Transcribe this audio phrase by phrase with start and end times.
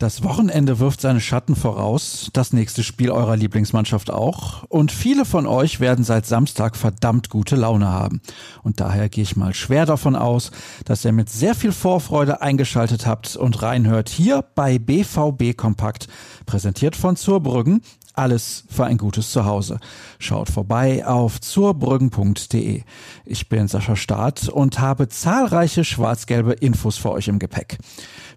[0.00, 5.44] Das Wochenende wirft seine Schatten voraus, das nächste Spiel eurer Lieblingsmannschaft auch, und viele von
[5.44, 8.20] euch werden seit Samstag verdammt gute Laune haben.
[8.62, 10.52] Und daher gehe ich mal schwer davon aus,
[10.84, 14.08] dass ihr mit sehr viel Vorfreude eingeschaltet habt und reinhört.
[14.08, 16.06] Hier bei BVB Kompakt,
[16.46, 17.82] präsentiert von Zurbrüggen,
[18.18, 19.78] alles für ein gutes Zuhause.
[20.18, 22.82] Schaut vorbei auf zurbrüggen.de.
[23.24, 27.78] Ich bin Sascha Staat und habe zahlreiche schwarz-gelbe Infos für euch im Gepäck.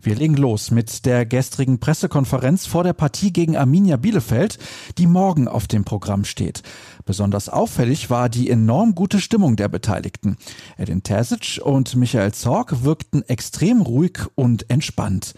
[0.03, 4.57] Wir legen los mit der gestrigen Pressekonferenz vor der Partie gegen Arminia Bielefeld,
[4.97, 6.63] die morgen auf dem Programm steht.
[7.05, 10.37] Besonders auffällig war die enorm gute Stimmung der Beteiligten.
[10.77, 15.33] Edin Terzic und Michael Zorg wirkten extrem ruhig und entspannt.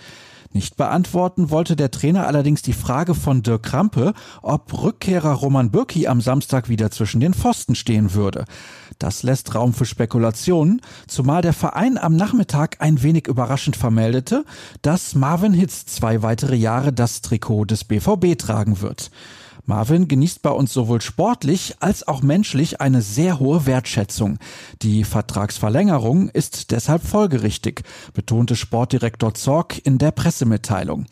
[0.53, 4.13] Nicht beantworten wollte der Trainer allerdings die Frage von Dirk Krampe,
[4.44, 8.45] ob Rückkehrer Roman Bürki am Samstag wieder zwischen den Pfosten stehen würde.
[8.99, 14.45] Das lässt Raum für Spekulationen, zumal der Verein am Nachmittag ein wenig überraschend vermeldete,
[14.83, 19.09] dass Marvin Hitz zwei weitere Jahre das Trikot des BVB tragen wird.
[19.66, 24.38] Marvin genießt bei uns sowohl sportlich als auch menschlich eine sehr hohe Wertschätzung.
[24.81, 27.83] Die Vertragsverlängerung ist deshalb folgerichtig,
[28.14, 31.05] betonte Sportdirektor Zorg in der Pressemitteilung.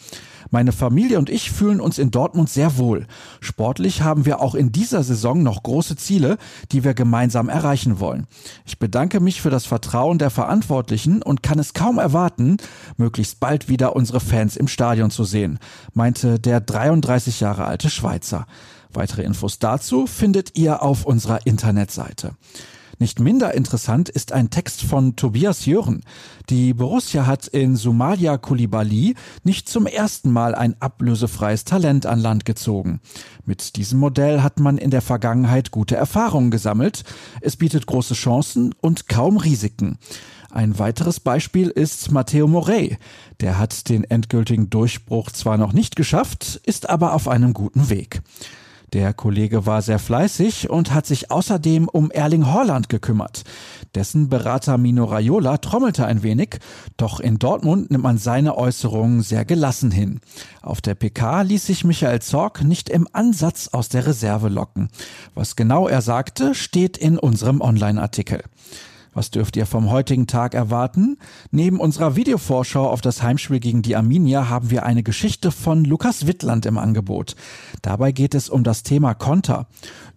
[0.50, 3.08] Meine Familie und ich fühlen uns in Dortmund sehr wohl.
[3.40, 6.38] Sportlich haben wir auch in dieser Saison noch große Ziele,
[6.72, 8.28] die wir gemeinsam erreichen wollen.
[8.66, 12.58] Ich bedanke mich für das Vertrauen der Verantwortlichen und kann es kaum erwarten,
[12.98, 15.60] möglichst bald wieder unsere Fans im Stadion zu sehen,
[15.94, 18.46] meinte der 33 Jahre alte Schweizer.
[18.94, 22.36] Weitere Infos dazu findet ihr auf unserer Internetseite.
[23.02, 26.04] Nicht minder interessant ist ein Text von Tobias Jören.
[26.52, 32.46] Die Borussia hat in Somalia Kulibali nicht zum ersten Mal ein ablösefreies Talent an Land
[32.46, 33.02] gezogen.
[33.44, 37.04] Mit diesem Modell hat man in der Vergangenheit gute Erfahrungen gesammelt.
[37.42, 39.98] Es bietet große Chancen und kaum Risiken.
[40.52, 43.00] Ein weiteres Beispiel ist Matteo Morey.
[43.40, 48.22] Der hat den endgültigen Durchbruch zwar noch nicht geschafft, ist aber auf einem guten Weg.
[48.94, 53.44] Der Kollege war sehr fleißig und hat sich außerdem um Erling Holland gekümmert.
[53.96, 56.60] Dessen Berater Mino Raiola trommelte ein wenig,
[56.98, 60.20] doch in Dortmund nimmt man seine Äußerungen sehr gelassen hin.
[60.62, 64.90] Auf der PK ließ sich Michael Zorg nicht im Ansatz aus der Reserve locken.
[65.36, 68.44] Was genau er sagte, steht in unserem Online-Artikel.
[69.14, 71.18] Was dürft ihr vom heutigen Tag erwarten?
[71.52, 76.28] Neben unserer Videovorschau auf das Heimspiel gegen die Arminia haben wir eine Geschichte von Lukas
[76.28, 77.36] Wittland im Angebot.
[77.82, 79.68] Dabei geht es um das Thema Konter.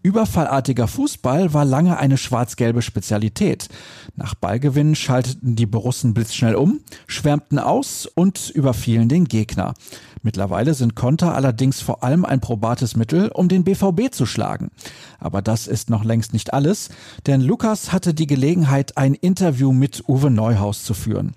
[0.03, 3.69] Überfallartiger Fußball war lange eine schwarz-gelbe Spezialität.
[4.15, 6.78] Nach Ballgewinn schalteten die Borussen blitzschnell um,
[7.09, 9.75] schwärmten aus und überfielen den Gegner.
[10.24, 14.70] Mittlerweile sind Konter allerdings vor allem ein probates Mittel, um den BVB zu schlagen.
[15.18, 16.88] Aber das ist noch längst nicht alles,
[17.26, 21.34] denn Lukas hatte die Gelegenheit, ein Interview mit Uwe Neuhaus zu führen.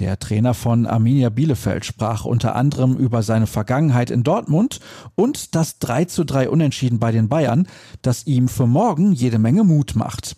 [0.00, 4.80] Der Trainer von Arminia Bielefeld sprach unter anderem über seine Vergangenheit in Dortmund
[5.14, 7.66] und das 3 zu 3 Unentschieden bei den Bayern,
[8.02, 10.36] das ihm für morgen jede Menge Mut macht.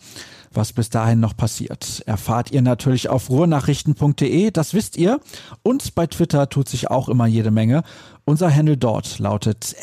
[0.53, 5.21] Was bis dahin noch passiert, erfahrt ihr natürlich auf ruhrnachrichten.de, das wisst ihr.
[5.63, 7.83] Und bei Twitter tut sich auch immer jede Menge.
[8.25, 9.75] Unser Handle dort lautet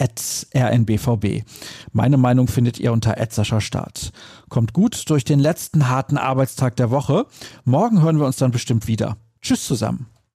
[0.53, 1.43] rnbvb.
[1.91, 3.15] Meine Meinung findet ihr unter
[3.59, 4.11] Start.
[4.49, 7.25] Kommt gut durch den letzten harten Arbeitstag der Woche.
[7.63, 9.17] Morgen hören wir uns dann bestimmt wieder.
[9.41, 10.07] Tschüss zusammen.